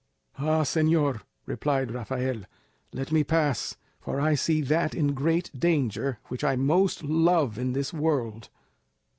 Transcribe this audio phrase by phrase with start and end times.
[0.39, 2.41] "Ah, señor!" replied Rafael,
[2.91, 7.73] "let me pass, for I see that in great danger which I most love in
[7.73, 8.49] this world."